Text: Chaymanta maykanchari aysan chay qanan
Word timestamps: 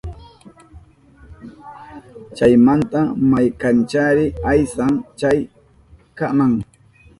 Chaymanta 2.35 2.99
maykanchari 3.29 4.25
aysan 4.51 4.93
chay 5.19 5.37
qanan 6.17 6.53